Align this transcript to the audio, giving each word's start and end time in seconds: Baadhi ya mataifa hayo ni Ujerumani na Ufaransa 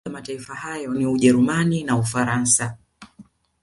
Baadhi 0.05 0.11
ya 0.15 0.21
mataifa 0.21 0.55
hayo 0.55 0.93
ni 0.93 1.05
Ujerumani 1.05 1.83
na 1.83 1.95
Ufaransa 1.97 2.77